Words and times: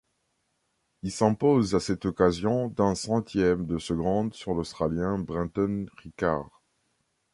Il 1.03 1.11
s'impose 1.11 1.75
à 1.75 1.79
cette 1.79 2.05
occasion 2.05 2.69
d'un 2.69 2.95
centième 2.95 3.67
de 3.67 3.77
seconde 3.77 4.33
sur 4.33 4.55
l'Australien 4.55 5.19
Brenton 5.19 5.85
Rickard. 6.03 6.63